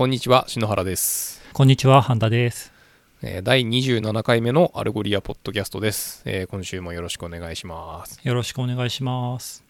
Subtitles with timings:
[0.00, 2.72] こんにちは篠原です、こんにちは、半田です。
[3.20, 9.62] えー第27回目の Algolia ポッドキャストです、えー今週もよろしくお願いしますよろしくお願いします。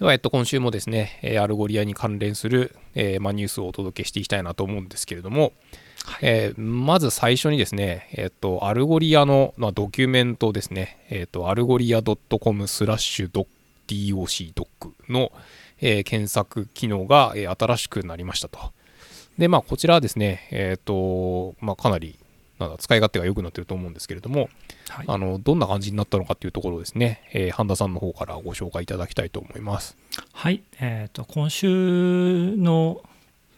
[0.00, 5.52] では、えっと、今週もですね、えー Algolia に関連する、えーまあ、ニュースをお届けしていきたいなと思うんですけれども、
[6.22, 13.46] えーまず最初にですね、えっと、 Algolia の、まあ、ドキュメントですね、えっと、 Algolia .com スラッシュ
[13.86, 14.66] DOC
[15.08, 15.30] の、
[15.80, 18.74] えー検索機能が、えー新しくなりましたと。
[19.38, 22.18] で、まあ、こちらはですね、えっと、まあ、かなり、
[22.58, 24.48] なんだ使い勝手が良くなってると思うんですけれども、
[24.88, 25.04] はい。
[25.08, 29.96] あのどんな感じになったのかっていうところをですね、えー半田さんの方からご紹介いただきたいと思います。
[30.32, 30.62] はい。
[30.80, 33.02] えっ、と、今週の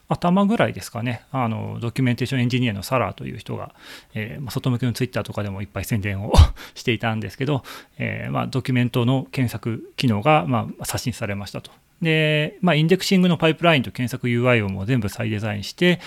[0.09, 3.75] 頭ぐらいですかね、あのドキュメンテーションエンジニアのサラーという人が、
[4.15, 6.33] えーまあ外向けのツイッターとかでもいっぱい宣伝を
[6.75, 7.63] していたんですけど、
[7.99, 11.71] えーまあ、ドキュメントの検索機能が、まあ、刷新されましたと。
[12.03, 16.01] で、まあ、インデクシングのパイプラインと検索 UI をもう全部再デザインして、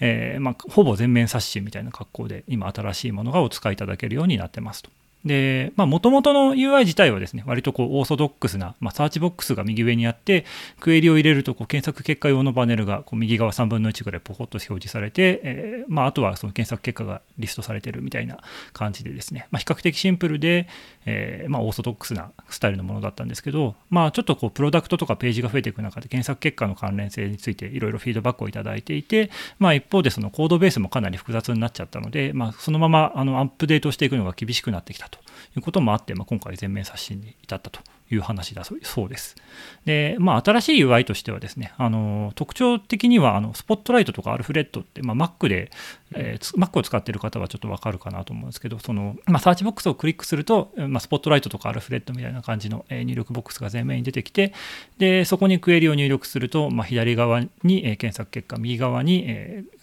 [0.00, 4.90] えーまあ、ほぼ全面刷新みたいな格好で今新しいものがお使いいただけるようになってますと。
[5.24, 10.44] で、まあ、元々の UI 自体はですね、割とこうオーソドックスな、まあ、サーチボックスが右上にあって、
[10.80, 18.38] クエリを入れるとこう検索結果用のパネルがこう右側3分の1ぐらいポコッと表示されて、えーまあ、あとはその検索結果がリストされてるみたいな
[18.72, 20.68] 感じでですね、まあ、比較的シンプルで、
[21.10, 35.22] えーまあ、オーソドックスなスタイルのものだったんですけど、まあ、ちょっとこうプロダクトとかページが増えていく中で検索結果の関連性についていろいろフィードバックをいただいていて、まあ、一方でそのコードベースもかなり複雑になっちゃったので、まあ、そのままあのアップデートしていくのが厳しくなってきたとい
[35.56, 39.36] うこともあって、まあ、今回全面刷新に至ったという話だそうです。
[39.84, 45.70] で、まあ、新しい UI としてはですね、あの特徴的にはあのスポットライトとかアルフレッドって、まあ、Mac で、
[46.14, 54.52] え Mac を使ってる方はちょっとわかるかなと思うんですけど、その、まあ、サーチボックスをクリックすると、まあ、 Spotlight とかアルフレッドみたいな感じの、入力ボックスが前面に出てきて、
[54.98, 59.24] で、そこにクエリを入力すると、まあ、左側に、検索結果、右側に、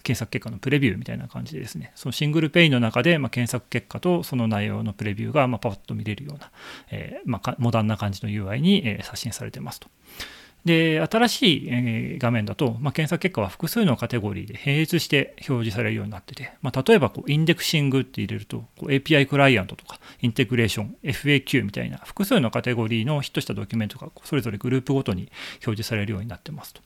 [0.02, 6.50] 検索結果のプレビューみたいな感じでですね、その single pane の中で、まあ、検索結果とその内容のプレビューが、まあ、パッと見れるような、
[6.90, 9.88] えーまあ、モダンな感じの UI に、え刷新されてますと。
[10.66, 25.30] で新しい、え画面だと、まあ、検索結果は複数のカテゴリーで並列して表示されるようになってて、まあ、例えばこう indexing って入れるとこう API クライアントとかインテグレーション FAQ みたいな複数のカテゴリーのヒットしたドキュメントがそれぞれグループごとに
[25.64, 26.82] 表示されるようになってますと。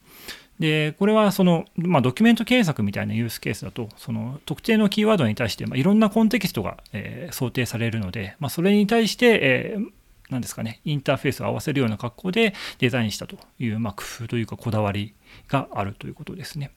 [0.58, 9.86] でこれはその、まあ、ドキュメント検索みたいなユースケースだとその特定のキーワードに対して、まあ、いろんなコンテキストが、えー想定されるので、まあ、それに対して、えー
[10.30, 15.14] なんですかね、インターフェースを合わせるような格好でデザインしたという、まあ、工夫というかこだわり
[15.48, 16.70] があるということですね。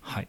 [0.00, 0.28] はい。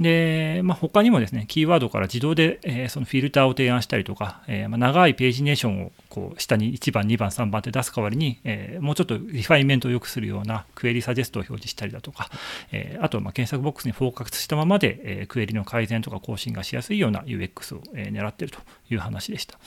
[0.00, 12.28] で、まあ、他にもですね、キーワードから自動で、えーそのフィルターを提案したりとか、えーまあ、長いページネーションをこう下に1番、2番、3番って出す代わりに、えーもうちょっと refinement を良くするような query suggest を表示したりだとか、
[12.70, 18.58] えーあとまあ検索ボックスにフォーカスしたままで、えークエリの改善とか更新がしやすいような UX を、え狙ってると
[18.90, 19.58] いう話でした。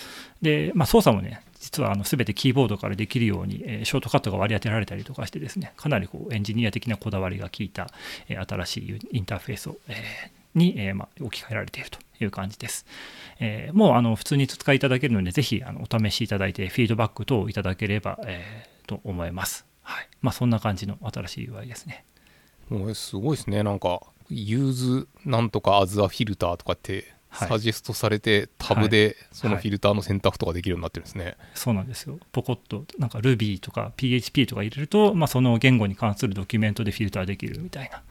[0.43, 7.89] で、まあ、操作もね、実はあの全てキーボードからできるように、えショートカットが割り当てられたりとかしてですね、かなりこうエンジニア的なこだわりが効いた、
[8.29, 12.85] え新しいインターフェースを、えーに、えーまあ、置き換えられているという感じです。
[13.39, 19.65] えーもうあの普通にお使いいただけるので、ぜひあのお試しいただいて、フィードバック等をいただければ、えーと思います。
[19.81, 20.07] はい。
[20.21, 22.05] まあ、そんな感じの新しい UI ですね。
[22.69, 23.63] もうすごいですね。
[23.63, 31.35] なんか、ユーズなんとか as a filter とかって、はいサジェストされて、タブでそのはいフィルターの選択とかできるようになってるんですね。
[31.53, 32.17] そうなんですよ。
[32.31, 38.03] ポコッと、なんか Ruby とか PHP とか入れると、まあ、その言語に関するドキュメントでフィルターできるみたいな、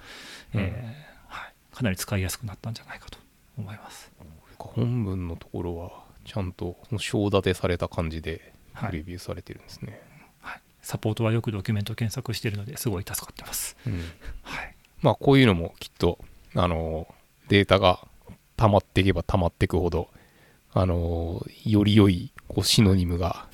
[0.54, 3.18] うんえーはい、かなり使いやすくなったんじゃないかと
[3.58, 4.12] 思います。
[4.58, 10.00] 本文のところは、ちゃんと章立てされた感じではいプレビューされてるんですね。
[10.40, 13.76] はい、サポートはよくドキュメント検索しているのですごい助かってます。
[13.86, 14.00] うん
[14.42, 16.18] はい、まあこういうのもきっと
[16.54, 17.06] あの
[17.48, 18.06] データが
[18.56, 20.08] 溜まっていけば溜まっていくほど
[20.72, 23.46] あのより良いこうシノニムが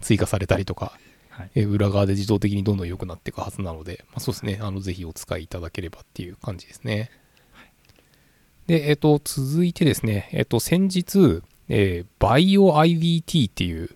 [0.00, 0.98] 追加されたりとか
[1.30, 7.12] はい、え裏側で自動的にどんどん良くなっていくはずなので、まあ、そうですねあのぜひお使いいただければっていう感じですね。
[8.68, 13.90] で、えっと、続いてですね、えっと、先日、えー、BioIVT っていう、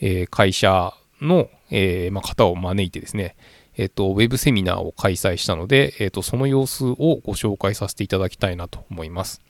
[0.00, 3.34] え会社の、えまあ、方を招いてですね、
[3.76, 6.94] えっと、ウェブセミナーを開催したので、えっと、その様子を
[7.24, 9.40] ご紹介させていただきたいなと思います。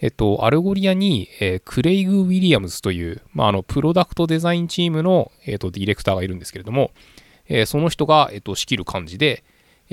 [0.00, 6.90] えっと、 Algolia に、えー Craig Williams という、まあ、あのプロダクトデザインチームの、えっと、ディレクターがいるんですけれども、
[7.48, 9.44] えーその人が、えっと、仕切る感じで、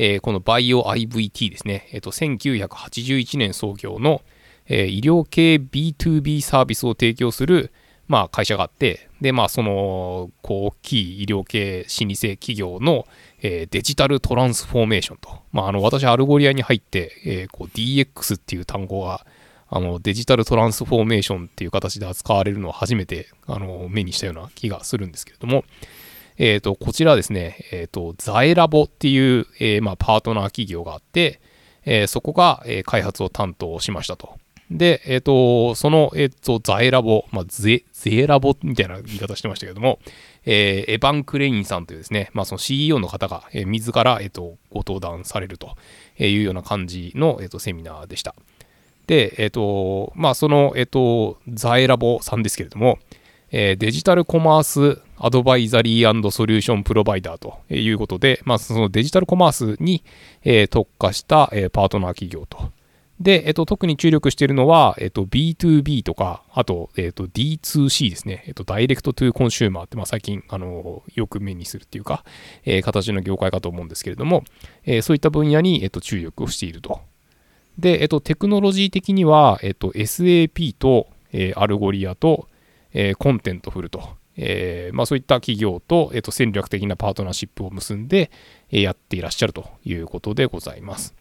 [0.03, 4.23] えーこの BioIVT ですね、えっと、1981年創業の、
[4.65, 7.71] えー医療系 B2B サービスを提供する、
[8.07, 13.05] まあ、会社があって、で、まあ、その、こう、大きい医療系老舗企業の、
[13.43, 15.43] えーデジタルトランスフォーメーションと。
[15.51, 19.23] まあ、あの、私、 Algolia に入って、えーこう DX っていう単語が、
[19.69, 25.63] あの、デジタルトランスフォーメーションっていう形で扱われるのは初めて、あの、目にしたような気がするんですけれども、
[26.37, 31.41] えっ、と、こちらですね、えっ、と、 Zaelab っていう、えーまあ、パートナー企業があって、
[31.83, 34.37] えそこが、え開発を担当しましたと。
[34.69, 39.99] で、えっ、と、その、えっ、と、ザエラボ、まあ、ゼ、ゼラボみたいな言い方してましたけども、
[40.45, 45.75] えエヴァン・クレインさんというですね、まあ、その CEO の方が、え自ら、えっ、と、ご登壇されると
[46.17, 48.33] いうような感じの、えっ、と、セミナーでした。
[49.07, 52.99] で、えっ、と、まあ、その、えっ、と、ザエラボさんですけれども、
[53.51, 60.03] えデジタルコマースアドバイザリーソリューションプロバイダーということで、まあ、そのデジタルコマースに、
[60.43, 62.71] え特化した、えパートナー企業と。
[63.21, 68.43] で、えっと、特に注力しているのは、えっと、B2B とか、あと、えっと、D2C ですね。
[68.47, 72.23] えっと、 direct to consumer って、まあ、最近、あの、よく目にするっていうか、
[72.65, 74.43] えー形の業界かと思うんですけれども、
[74.85, 76.99] えーそういった分野に、えっと、注力をしていると。
[77.77, 82.47] で、えっと、テクノロジー的には、えっと、SAP と、えー Algolia と、
[82.93, 84.01] えー Contentful と、
[84.37, 88.31] えーまあ、そういった企業と、えっと、戦略的なパートナーシップを結んで、
[88.71, 91.13] えーやっていらっしゃるということでございます。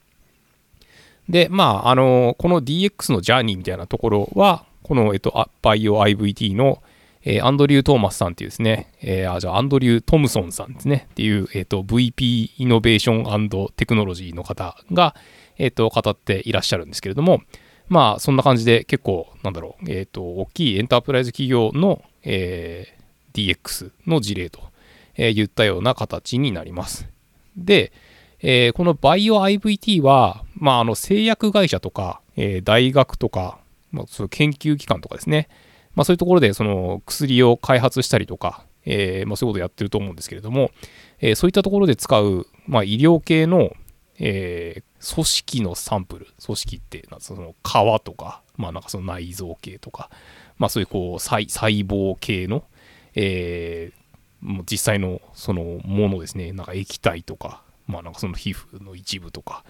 [1.29, 6.83] で、まあ、あの、この DX のジャーニーみたいなところは、この、えっと、バイオ IVT の、
[7.23, 15.15] えーアンドリュー・トーマスさんっていうですね、えーあ、じゃあ、アンドリュー・トムソンさんですね、っていう、えっと、VP イノベーションテクノロジーの方が、
[15.59, 17.43] えっと、語っていらっしゃるんですけれども、
[17.89, 23.00] まあ、そんな感じで結構、なんだろう、えっと、大きいエンタープライズ企業の、えー
[23.33, 24.61] DX の事例と、
[25.17, 27.09] え言ったような形になります。
[27.57, 27.93] で、
[28.41, 33.59] えこのバイオ IVT は、まあ、あの製薬会社とか、え大学とか、
[33.91, 35.49] まあ、そういう研究機関とかですね、
[35.95, 40.71] まあ、そういうところでその薬を開発したりとか、えーまあ、そういうことをやってると思うんですけれども、
[41.21, 43.73] えーそういったところで使う、まあ、医療系の、
[44.19, 50.11] えー組織のサンプル組織ってなんその皮とか、まあ、なんかその内臓系とか、
[50.59, 52.65] まあ、そういうこう細細胞系の、
[53.15, 54.01] えー
[54.65, 59.65] 実際のそのものですねなんか液体とかまあなんかその皮膚の一部とか、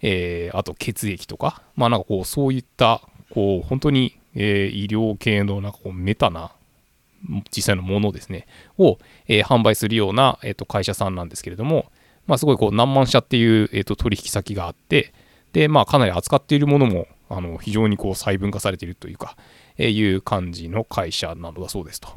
[0.00, 6.52] えーあと血液とかまあなんかこうそういったこう本当に、えー医療系のなんかこうメタな
[7.54, 8.46] 実際のものですね
[8.78, 8.98] を、
[9.28, 11.90] え販売するような、えーと会社さんなんですけれども
[12.26, 15.12] まあすごいこう何万社っていう、えーと取引先があって
[15.52, 19.36] でまあかなり扱っているものもあの非常にこう細分化されているというか、
[19.76, 22.08] えいう感じの会社なのだそうですと。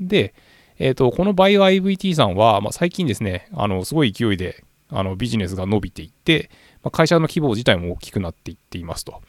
[0.00, 0.34] で、
[0.78, 6.50] えー、とこのバイオ IVT さんは、まあ、最近ですねあのすごい勢いであのビジネスが伸びていって、
[6.82, 9.22] まあ、会社の規模自体も大きくなっていっていますと。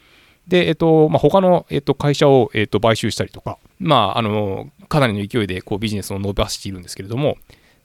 [0.46, 7.36] で、えっ、と、まあ、他の、えっと会社を、えっと買収したりとか、まあ、あの、かなりの勢いでこうビジネスを伸ばしているんですけれども、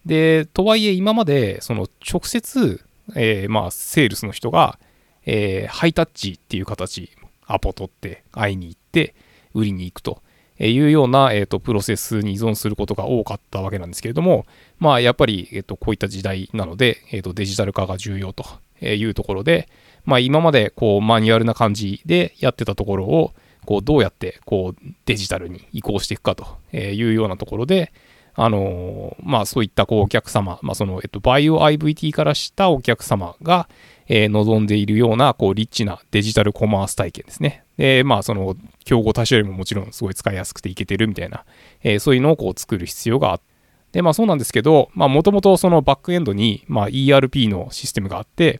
[0.06, 4.80] で、とはいえ今まで、その直接、えーまあ、セールスの人が、
[5.26, 7.12] えーハイタッチっていう形、
[7.46, 9.16] アポ取って会いに行って、
[9.54, 10.22] 売りに行くと
[10.60, 14.46] えいうような、えー、とプロセスに依存することが多かったわけなんですけれども、
[14.80, 18.46] まあ、やっぱり、えー、とこういった時代なので、えー、とデジタル化が重要と
[18.82, 19.68] いうところで、
[20.06, 23.34] まあ、今までこうマニュアルな感じでやってたところを
[23.66, 26.46] こうどうやってこうデジタルに移行していくかと
[26.76, 27.94] いうようなところで、
[28.36, 33.70] あのまあ、そういったこうお客様、まあそのえっと、バイオ IVT からしたお客様が、
[34.08, 37.64] えー望んでいるようなこうリッチなデジタルコマース体験ですね。
[37.78, 38.56] で、まあ、その
[38.86, 41.46] 競合他社よりももちろんすごい使いやすくていけてるみたいな、
[41.82, 43.54] えーそういうのをこう作る必要があって、
[43.94, 48.60] で、まあそうなんですけど、まあもともとそのバックエンドに、まあ、ERP のシステムがあって、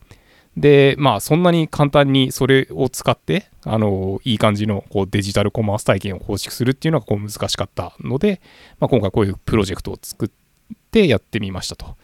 [0.56, 8.42] で、まあそんなに簡単にそれを使って、あの、いい感じのこうデジタルコマース体験を構築するっていうのがこう難しかったので、
[8.80, 10.30] まあ今回こういうプロジェクトを作っ
[10.92, 11.98] てやってみましたと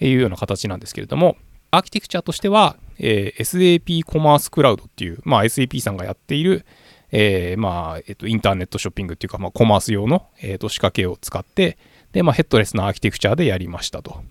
[0.00, 1.36] いうような形なんですけれども、
[1.76, 6.64] アーキテクチャとしては、えー SAP コマースクラウドっていう、まあ SAP さんがやっている、
[7.16, 11.78] えーまあ、えっと、インターネットショッピングっていうか、まあ、コマース用の、えっと、仕掛けを使って、
[12.12, 14.22] で、まあ、ヘッドレスなアーキテクチャでやりましたと。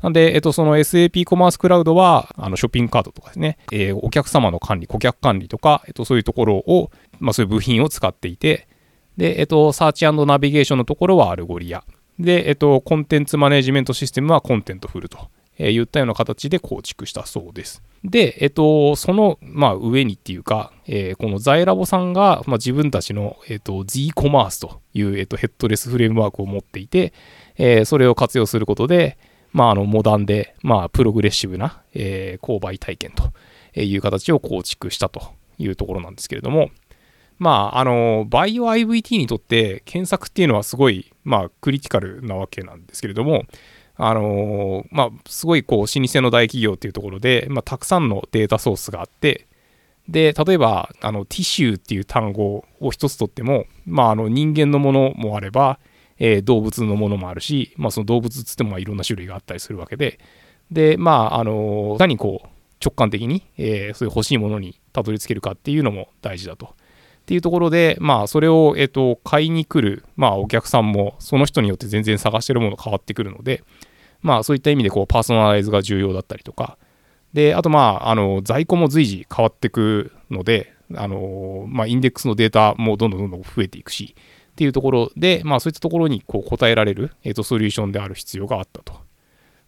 [0.00, 8.68] なんで、えっと、その SAP コマースクラウドは、あの、ショッピングカードとかですね、えーお客様の管理、顧客管理とか、えっと、そういうところを、まあ、そういう部品を使っていて、
[9.16, 11.84] で、えっと、サーチナビゲーションのところは Algolia。
[12.18, 15.28] で、えっと、コンテンツマネジメントシステムは Contentful と、
[15.62, 17.82] え言ったような形で構築したそうです。
[18.02, 27.12] で、えっと、その、まあ、上にっていうか、えーこの Zaelab さんが、まあ、自分たちの、えっと、Z コマースという、えっと、ヘッドレスフレームワークを持っていて、
[27.58, 29.18] えーそれを活用することで、
[29.52, 33.30] まあ、あの、モダンで、まあ、プログレッシブな、えー購買体験と
[33.78, 35.20] いう形を構築したと
[35.58, 36.70] いうところなんですけれども、
[37.38, 43.44] まあ、あの、バイオ IVT にとって検索っていうのはすごい、まあ、クリティカルなわけなんですけれども、
[43.96, 49.46] あのーまあ、すごいこう老舗の大企業っていうところで、まあ、たくさんのデータソースがあって
[50.08, 55.78] で例えばあのティシューっていう単語を一つとっても、まあ、あの人間のものもあれば、
[56.18, 60.18] えー動物のものもあるし、まあ、その動物っつってもいろんな種類があったりするわけで
[60.70, 62.48] でまああの何こう
[62.82, 66.74] 直感的に、えーそういう欲しいものにたどり着けるかっていうのも大事だと。
[67.30, 73.62] っていうところで、まあ、それを、えっと、買いに来る、まあ、お客さんも、その人によって全然探してるもの変わってくるので、
[74.20, 76.76] まあ、そういった意味で、こう、パーソナライズが重要だったりとか、
[77.32, 84.16] で、あと、まあ、あの、在庫も随時変わってくので、あの、まあ、インデックスのデータもどんどんどんどん増えていくし、
[84.50, 88.94] っていうところで、まあ、そういったところに、こう、答えられる、えっと、ソリューションである必要があったと。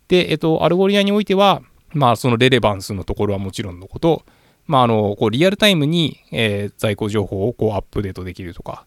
[0.09, 4.25] で、えっと、 Algolia においては、まあ、その relevance のところはもちろんのこと、
[4.66, 8.87] まあ、あのこうリアルタイムに、えー在庫情報をこうアップデートできるとか、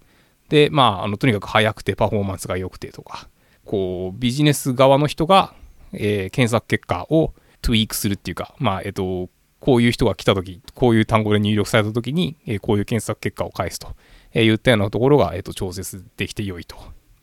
[0.49, 3.27] で、まあ、あのとにかく早くてパフォーマンスが良くてとか、
[3.65, 5.53] こうビジネス側の人が、
[5.93, 9.29] えー検索結果を tweak するっていうか、まあ、えっ、と、
[9.59, 13.95] こういう人が来たとき、こういう単語で入力されたときに、えーこういう検索結果を返すと、
[14.33, 16.77] えー言ったようなところが、えーと調節できて良いと。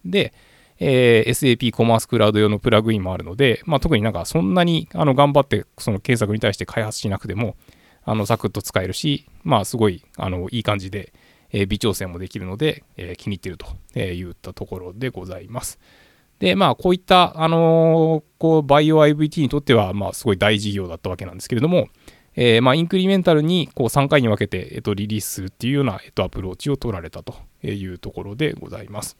[0.04, 0.32] で、
[0.78, 7.54] えー SAP コマースクラウド用のプラグインもあるので、まあ、特になんかそんなにあの頑張ってその検索に対して開発しなくても、
[8.04, 11.12] あのサクッと使えるし、まあ、すごいあのいい感じで、
[11.54, 15.78] え微調整もできるので、え気に入っているとえ言ったところでございます。
[16.42, 21.88] で、まあ、こういった、あのこう、バイオ IVT にとっては、まあ、すごい大事業だったわけなんですけれども、
[22.34, 29.16] えーまあ、インクリメンタルにこう3回に分けて、えっと、リリースするっていうような、えっと、アプローチを取られたというところでございます。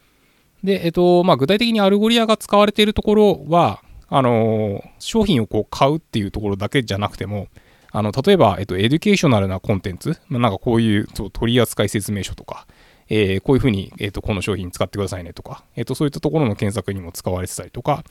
[0.65, 7.49] で、えっと、まあ、具体的に Algolia が使われているところは、あのー商品をこう買うっていうところだけじゃなくても、
[7.93, 12.67] あの例えば、えっと、 educational なコンテンツ、まあ、なんかこういうそう取扱説明書とか、
[13.09, 18.05] えーこういうふうに、えっと、この商品使ってくださいねとか、えっと、そういったところの検索にも使われてたりとか、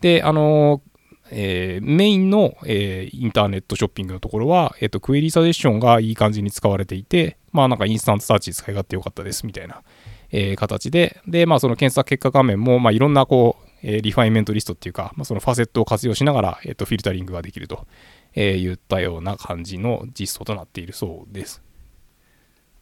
[0.00, 0.80] で、あの
[1.30, 9.82] えーメインの、えーインターネットショッピングのところは、えっと、 query suggestion がいい感じに使われていて、まあなんか instant search 使い勝手良かったですみたいな、
[10.30, 17.86] えー形で、で、まあその検索結果画面も、まあいろんなこう、え refinement list っていうか、まあ、その facet を活用しながら、えっと、フィルタリングができると、
[18.36, 21.62] えー言ったような感じの実装となっているそうです。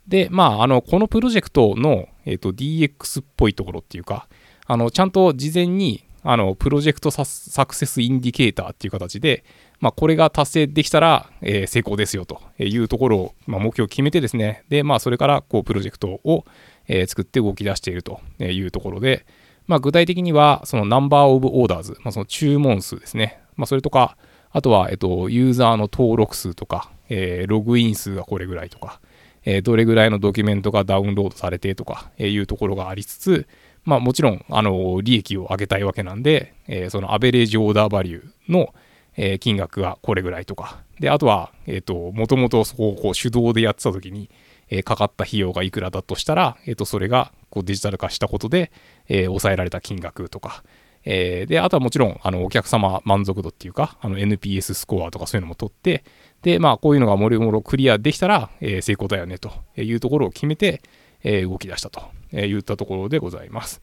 [0.07, 4.29] で、まあ、あの、このプロジェクトの、えっと、DX っぽいところっていうか、
[4.67, 9.45] あの、ちゃんと事前に、あの、 project サ success indicator っていう形で、
[9.81, 16.45] まあ、これが達成できたら、えー成功ですよというところを、まあ、目標を決めてですね、で、まあ、それから、こう、プロジェクトを、
[16.89, 19.25] えー作って動き出しているというところで、
[19.67, 23.41] まあ、具体的には、そのナンバーオブオーダーズ、まあ、その注文数ですね。
[23.57, 24.17] まあ、それとか、
[24.55, 29.01] あとは、えっと、ユーザーの登録数とか、えーログイン数がこれぐらいとか、
[29.45, 33.49] えーどれぐらいのドキュメントがダウンロードされてとかえーいうところがありつつ、
[33.85, 38.73] まあもちろん、あの、利益を上げたいわけなんで、えーそのアベレージオーダーバリューの、
[39.17, 44.31] えー金額がこれぐらいとか、で、あとは、えっ、と、もともとそこをこう手動でやってた時に、
[44.71, 48.71] えーかかった費用がいくらだとしたら、えっ、と、それがこうデジタル化したことで、
[49.09, 50.63] えー抑えられた金額とか、
[51.05, 56.05] えーで、あとはもちろん、あの、お客様満足度っていうか、あの、NPS スコアとかそういうのも取って、
[56.43, 60.83] で、まあ、こういうのがもろもろクリアできたら、えー成功だよね、というところを決めて、
[61.23, 62.03] えー動き出したと
[62.37, 63.83] いったところでございます。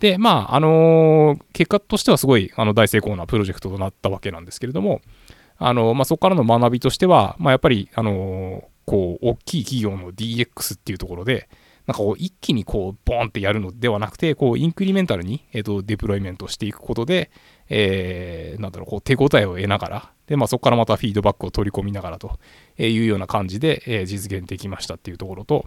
[0.00, 5.00] で、まあ、あのー結果としてはすごい、あの、大成功なプロジェクトとなったわけなんですけれども、
[5.58, 11.48] あの、まあ、そこからの学びとしては、まあ、やっぱり、あのこう、大きい企業の DX っていうところで、
[11.90, 17.32] なんかこう、一気にこう、ボーンってやるのではなくて、こう、 incremental に、えっ、と、 deployment していくことで、
[17.68, 22.38] えーなんだろう、こう、手応えを得ながら、で、まあ、そこからまたフィードバックを取り込みながらと
[22.78, 25.66] いうような感じで、え実現できましたっていうところと、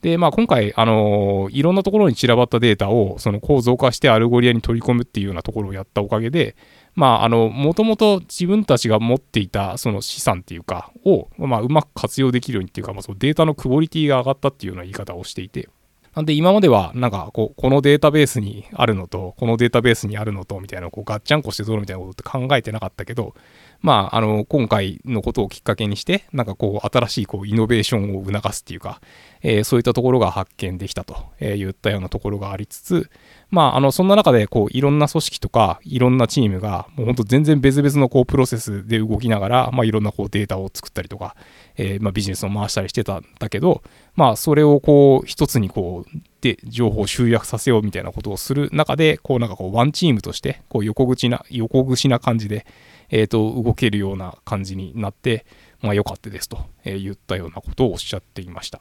[0.00, 6.56] で、まあ、今回、あのいろんなところに散らばったデータを、その構造化して Algolia に取り込むっていうようなところをやったおかげで、
[6.94, 15.68] まあ、あの、もともと自分たちが持っていた、その資産っていうか、を、まあ、うまく活用できるようにっていうか、まあ、そのデータのクオリティが上がったっていうような言い方をしていて、
[16.14, 23.34] なんで今までは、なんかこう、このデータベースにあるのと、このデータベースにあるのと、みたいな、こう、ガッチャンコしてどうみたいなことって考えてなかったけど、
[23.80, 29.00] まあ、あの、今回のことをきっかけにして、なんかこう、新しいこう、イノベーションを促すっていうか、
[29.42, 33.10] えーそういったところが発見できたとえー言ったようなところがありつつ、
[33.50, 41.34] まあ、あの、そんな中で、こう、いろんな組織とか、いろんなチームが、もう本当全然別々のこう、プロセスで動きながら、まあ、いろんなこう、データを作ったりとか、
[41.76, 43.82] えーまあ、ビジネスを回したりしてたんだけど、
[44.16, 52.66] まあ、それをこう、一つにこう、で、情報を集約させようみたいなことをする中で、こう、なんかこう、ワンチームとして、こう、横口な、横串な感じで、
[53.10, 55.46] えっ、と、動けるような感じになって、
[55.80, 58.80] まあ、良かったですと、えー言ったようなことをおっしゃっていました。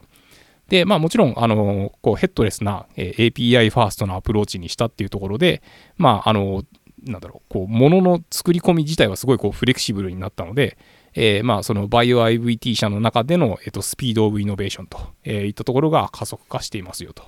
[0.69, 5.62] で、まあもちろん、あの、こうヘッドレスな、えー API ファーストなアプローチにしたっていうところで、
[5.98, 6.63] まああの、
[7.03, 10.77] なんだろう、こう、ものの作り込み自体はすごいこうフレキシブルになったので、
[11.13, 17.24] えー、まあ、そのバイオ IVT 社の中での、えっと、スピードオブイノベーションと、えー、いったところが加速化していますよと。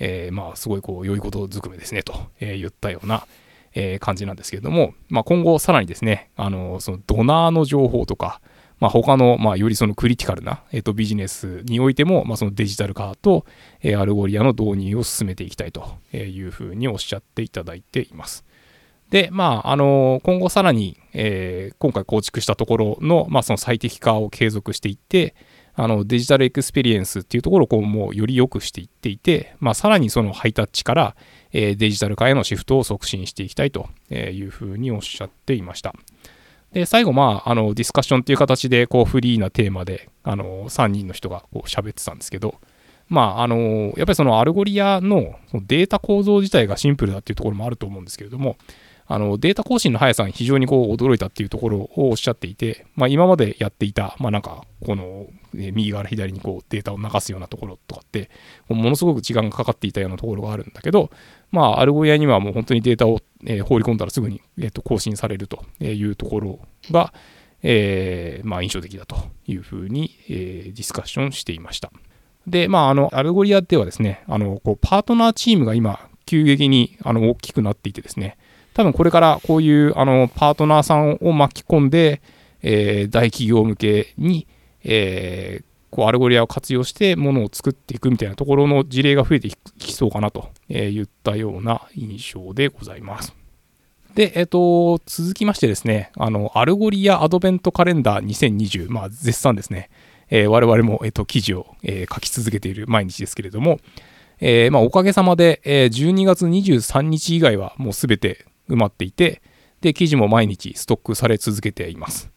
[0.00, 3.26] えー、まあ、すごいこう、良いことずくめですね、と、え言ったような、
[3.74, 8.40] え感じなんですけれども、まあ、今後さらにですね、あの、そのドナーの情報とか、
[8.80, 13.44] まあ、他の、まあ、よりその critical な、えっと、ビジネスにおいても、まあ、そのデジタル化と、
[13.82, 18.44] え Algolia の導入を進めていきたいというふうにおっしゃっていただいています。
[19.10, 25.34] で、まあ、あの、今後さらに、えー、今回構築したところの、まあ、その最適化を継続していって、
[25.82, 31.16] あの digital experience っていうところをこうもうより良くしていっていて、まあ、さらにそのハイタッチから、
[31.52, 35.94] え、デジタル化へのシフトを促進していきたいというふうにおっしゃっていました。
[36.74, 42.56] で、最後、まあ、あの、ディスカッションっていう形で、こう、フリーなテーマで、あの、3人の人がこう喋ってたんですけど、
[43.08, 48.56] まあ、あの、やっぱりその Algolia のそのデータ構造自体がシンプルだっていうところもあると思うんですけれども、
[49.12, 58.30] あのデータ更新の速さに非常にこう驚いたっていうところをおっしゃっていて、まあ、今までやっていた、まあ、なんかこの右から左にこうデータを流すようなところとかって
[58.68, 61.10] ものすごく時間がかかっていたようなところがあるんだけど、
[61.50, 66.60] まあ、 Algolia にはもう本当にデータを、え放り込んだらすぐに、えー、と更新されるというところ
[66.92, 67.12] が、
[67.64, 71.90] えー、まあ、印象的だというふうに、え、ディスカッションしていました。
[72.46, 78.36] で、まあ、あの Algolia ではですねあのこうパートナーチームが今急激にあの大きくなっていてですね
[78.80, 82.22] 多分これからこういうあのパートナーさんを巻き込んで、
[82.62, 84.46] えー、大企業向けに、
[84.84, 93.34] えー、こう Algolia を活用してものを作っていくみたいなところの事例が増えていきそうかなと、え言ったような印象でございます。
[94.14, 99.90] で、えっ、ー、と、続きましてですね、あの、 Algolia アドベントカレンダー2020、まあ、絶賛ですね、
[100.30, 103.78] えー、我々も、えっ、と、記事を、え書き続けている毎日ですけれども、
[104.40, 109.42] えまあ、おかげさまで、え12月23日以外はもうすべて埋まっていて、
[109.80, 112.30] で、記事も毎日ストックされ続けています。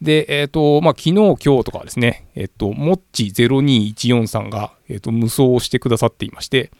[0.00, 6.72] で、えっ、ー、と、まあ、昨日、今日とかですね、えっ、ー、と、モッチ0214さんが、えっ、ー、と、無双をしてくださっていまして、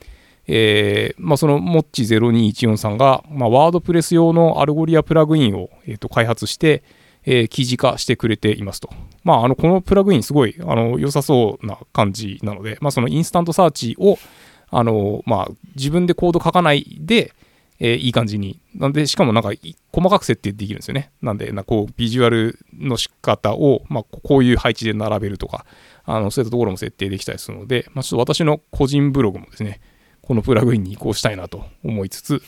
[0.49, 6.83] えー、まあ、そのモッチ0214さんが、まあ、 WordPress 用の Algolia プラグインを、えー、と開発して、
[7.24, 8.90] えー、記事化してくれていますと。
[9.22, 14.18] まあ、あの、このプラグインすごい、あの、良さそうな感じなので、まあ、その instant search を、
[14.68, 17.33] あの、まあ、自分でコード書かないで、
[17.85, 18.61] えー、いい感じに。
[18.77, 19.51] なんで、しかもなんか、
[19.92, 21.11] 細かく設定できるんですよね。
[21.21, 25.66] なんで、なこう、ビジュアルの仕方を、まあ、こういう配置で並べるとか、
[26.05, 29.81] あの、そういったところも設定できたりするので、まあ、ちょっと私の個人ブログもですね、
[30.23, 32.40] このプラグインに移行したいなと思いつつ、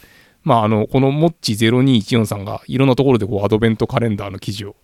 [0.44, 4.76] まあ、あの、このモッチ0214さんがいろんなところでこう、アドベントカレンダーの記事を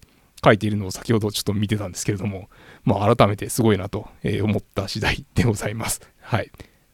[0.45, 2.49] 書いているのを先ほどちょっと見てたんですけれども、
[2.83, 4.09] まあ、改めてすごいなと
[4.43, 6.01] 思った次第でございます。
[6.21, 6.51] はい。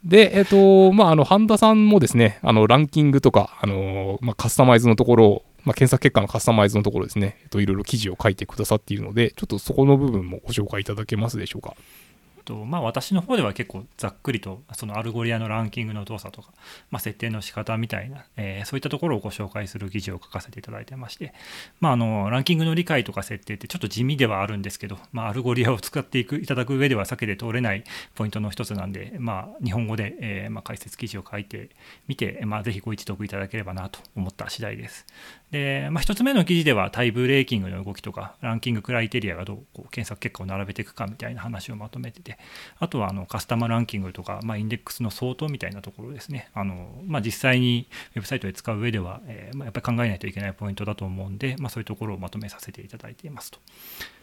[0.06, 11.74] で、えっ、と、まあ、あの、半田さんもですね、あの、ランキングとか、あの、まあ、カスタマイズのところを、まあ、検索結果のカスタマイズのところですね、えっと、いろいろ記事を書いてくださっているので、ちょっとそこの部分もご紹介いただけますでしょうか。
[12.46, 16.52] とまあ、私の方では結構ざっくりとその Algolia のランキングの動作とか、
[16.90, 21.34] まあ、設定の仕方みたいな、えー、そういったところをご紹介する記事を書かせていただいてまして、
[21.80, 27.82] まあ、あのランキングの理解とか設定ってちょっと地味ではあるんですけど、まあ、 Algolia を使っていくいただく上では避けて通れない
[28.14, 31.70] ポイントの一つなんで、まあ、日本語で、えー、まあ、解説記事を書いて
[32.06, 35.04] みて、まあ、ぜひご一読いただければなと思った次第です。
[35.50, 42.35] で、まあ、1つ目の記事では tie breaking の動きとか ranking criteria がどうこう検索結果を並べていくかみたいな話をまとめてて
[42.78, 53.58] あとはあの custom ranking とか、まあ、インデックスのソートみたいなところですねあの、まあ、実際にウェブサイトで使う上では、えー、まあ、やっぱり考えないといけないポイントだと思うんで、まあ、そういうところをまとめさせていただいていますと。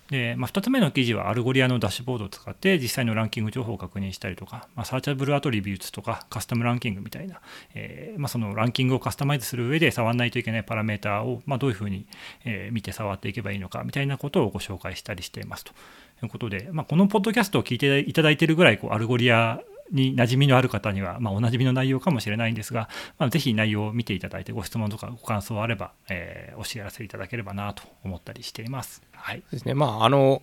[0.10, 7.40] で、まあ、2つ目の記事は Algolia のダッシュボードを使って実際のランキング情報を確認したりとか、まあ、 searchable attributes とか custom ranking みたいな、
[7.74, 12.06] えー、まあ、そのランキングをカスタマイズする上で触らないといけないパラメータを、まどういうふうに、
[12.46, 19.60] え見て触っていけばいいのかみたいなことをご紹介したりしていますということで、まこのポッドキャストを聞いていただいているぐらいこう Algolia
[19.92, 29.02] に馴染みのある方には、まあ、おなじみの内容かもしれないんですが、まあ、ぜひ内容を見ていただいてご質問とかご感想あれば、えー、お知らせいただければなと思ったりしています。
[29.12, 29.74] はい、ですね。
[29.74, 30.42] まああの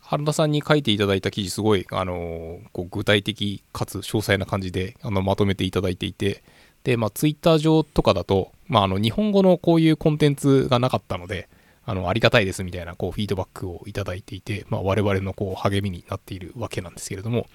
[0.00, 6.44] 原田さんに書いていただいた記事すごい、あのこう具体的かつ詳細な感じであのまとめていただいていて
[6.84, 11.48] で、まあ、ツイッター上とかだと、まあ、あの日本語のこういうコンテンツがなかったので
[11.86, 17.46] あのありがたいですみたいなこうフィードバックをいただいていて、まあ、我々のこう励みになっているわけなんですけれども、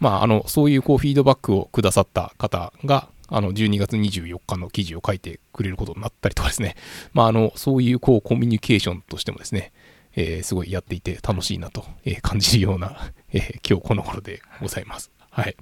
[0.00, 6.74] まあ、あのそういうこうフィードバックをくださった方があの12月24日の記事を書いてくれることになったりとかですね、
[7.12, 9.72] まあ、あのそういうこうコミュニケーションとしてもですね、
[10.16, 15.12] えー、すごいやっていて楽しいなと、え感じるような、えー、今日この頃でございます。
[15.30, 15.56] はい。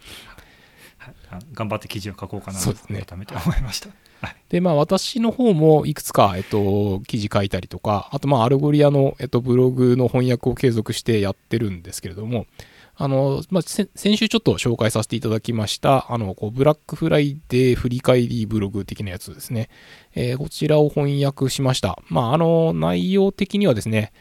[1.52, 3.90] 頑張って記事を書こうかなと改めて思いました。
[4.20, 12.46] はい、で、まあ、私の方もいくつか、えっと、記事書いたりとか、あと、まあ、 Algolia の、えっと、ブログの翻訳を継続してやってるんですけれども、
[13.00, 19.70] あの、まあ、先週ちょっと紹介させていただきました、あの、こう、ブラックフライデー振り返りブログ的なやつですね。
[20.16, 22.02] えーこちらを翻訳しました。
[22.08, 24.12] まあ、あの、内容的にはですね、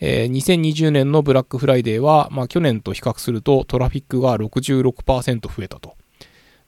[0.00, 5.96] えー2020年のブラックフライデーは、まあ、去年と比較するとトラフィックが66%増えたと。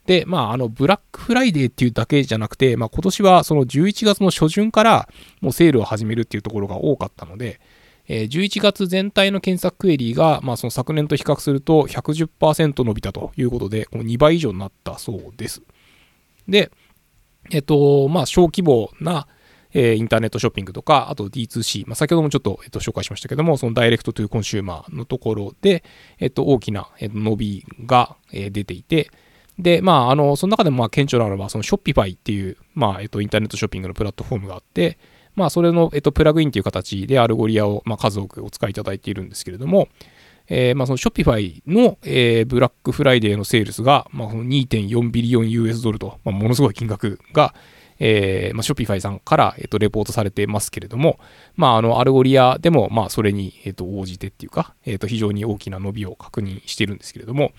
[0.06, 5.06] で、まあ、あの、ブラックフライデーっていうだけじゃなくて、まあ、今年はその11月の初旬から
[5.42, 7.60] もうセールを始めるっていうところが多かったので、
[8.08, 15.62] えー11月全体の検索クエリーが、まあ、その昨年と比較すると110%伸びたということで、こう2倍以上になったそうです。
[16.48, 16.70] で、
[17.50, 19.28] えっと、まあ、小規模な、
[19.72, 25.84] えーインターネットショッピングとか、あと D2C、まあ、先ほどもちょっと、えっと、紹介しましたけども、その Direct to Consumer のところで、
[26.18, 29.10] えっと、大きな、えっと、伸びが、えー出ていて、
[29.58, 34.98] で、まあ、あの、その中でも、まあ、顕著なのは、その Shopify っていう、まあ、えっと、インターネットショッピングのプラットフォームがあって、
[35.38, 39.88] まあ、それの、えっと、プラグインという形で Algolia を、まあ、数多くお使いいただいているんですけれども、
[40.48, 47.54] えーまあ、その Shopify の、えーブラックフライデーのセールスが、まあ、2.4ビリオン US ドルと、まあ、ものすごい金額が、
[48.00, 51.18] えーまあ、Shopify さんから、えっと、レポートされてますけれども、
[51.56, 57.52] まあ、あの、 Algolia でも、まあ、それに、えっと、応じてっていうか、えっと、非常に大きな伸びを確認してるんですけれども、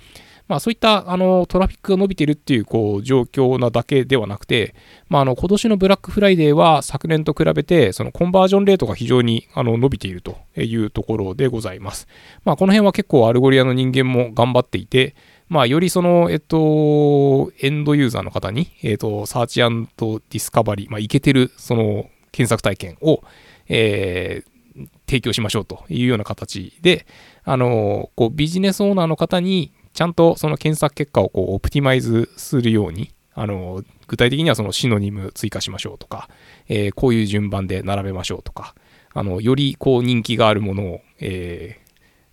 [0.50, 4.74] まあ、そういったあのトラフィックが伸びているっていうこう状況なだけではなくて、
[5.08, 12.08] まあ、あの今年のブラックフライデーは昨年と比べてそのコンバージョンレートが非常にあの伸びているというところでございます。
[12.46, 15.16] まあ、この辺は結構 Algolia の人間も頑張っていて、
[15.50, 23.22] まあ、よりその、えっと、エンドユーザーの方に、えっと、 search discovery、まあ、いけてるその検索体験を、
[23.68, 24.60] えー
[25.08, 27.06] 提供しましょうというような形で、
[27.44, 36.30] あの、こうビジネスオーナーの方にちゃんとその検索結果をこう optimize するように、あの、具体的にはその synonym 追加しましょうとか、
[36.70, 38.76] えーこういう順番で並べましょうとか、
[39.14, 41.90] あの、よりこう人気があるものを、えー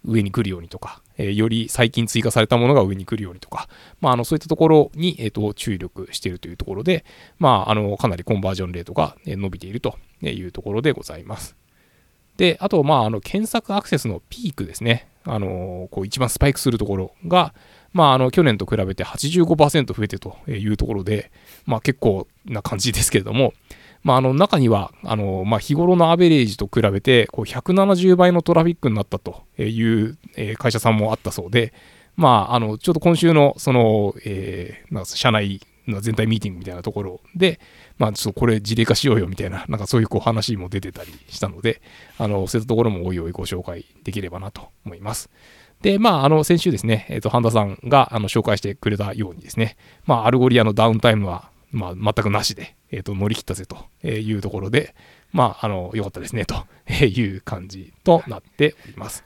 [0.09, 3.69] 上に来るようにとか、えーより最近追加されたものが上に来るようにとか、
[4.01, 7.05] まあ、あのそういったところに、えー、と注力しているというところで、
[7.41, 11.57] まあ、あのかなりコンバージョンレートが伸びているというところでございます。
[12.37, 15.09] で、あと、まあ、あの検索アクセスのピークですね。
[15.27, 17.55] あのこう一番スパイクするところが、
[17.93, 21.31] まあ、あの去年と比べて85%増えてというところで、
[21.65, 23.53] まあ、結構な感じですけれども、
[24.03, 30.19] まあ、あの中にはあの、まあ、日頃のアベレージと比べてこう170倍のトラフィックになったという、
[30.59, 31.73] 会社さんもあったそうで、
[32.17, 37.61] まあ、あのちょうど今週のその、えー社内の全体ミーティングみたいなところで、
[37.99, 41.81] まあ、ちょっとこれ事例化しようよみたいな、 なんかそういうこう話も出てたりしたので、
[42.19, 45.31] あのそういったところもおいおいご紹介できればなと思います。
[45.83, 54.95] で、まあ、あの、先週ですね、えっ、と、半田さんが、あの、紹介してくれたようにですね、まあ、 Algolia のダウンタイムは、まあ、全くなしで、えっ、と、乗り切ったぜというところで、
[55.33, 56.65] まあ、あの、良かったですね、と
[57.05, 59.26] いう感じとなっております。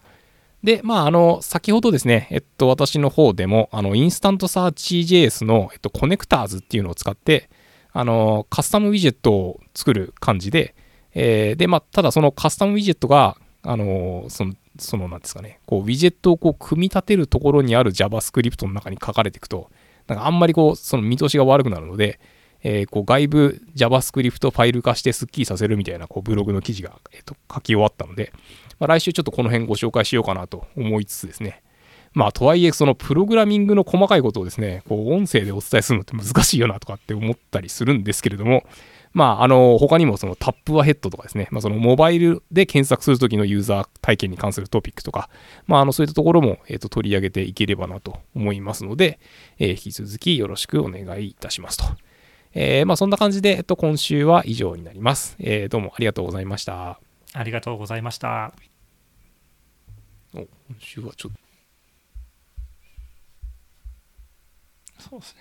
[0.62, 7.48] で、まあ、あの、先ほどですね、えっと、私の方でも、あの、 InstantSearch.js の、えっと、 connectors っていうのを使って、
[7.92, 10.74] あの、カスタムウィジェットを作る感じで、
[11.14, 19.70] えーで、まあ、ただそのカスタムウィジェットが、あの、その、その、なんですかね、こう、ウィジェットをこう、組み立てるところにある JavaScript の中に書かれていくと、
[20.06, 22.20] なんかあんまりこう、その見通しが悪くなるので、
[22.62, 28.32] えーこう外部 JavaScript ファイル化してスッキリさせるみたいなこうブログの記事が、えーと書き終わったので、
[28.78, 31.62] まあ、来週ちょっとこの辺ご紹介しようかなと思いつつですね。
[32.12, 38.64] まあとはいえそのプログラミングの細かいことをですね、こう音声でお伝えするのって難しいよなとかって思ったりするんですけれども、
[39.12, 45.30] まああの他にもそのタップアヘッドとかですね、まあそのモバイルで検索するときのユーザー体験に関するトピックとか、
[45.66, 49.20] まああのそういったところも、えー、と取り上げていければなと思いますので、
[49.58, 51.84] えー引き続きよろしくお願いいたしますと。
[52.52, 55.36] えーまあそんな感じで、えっと、今週は以上になります。
[55.38, 56.98] えーどうもありがとうございました。
[57.32, 58.52] ありがとうございました。
[60.34, 61.38] お今週はちょっと
[65.10, 65.38] そうですね。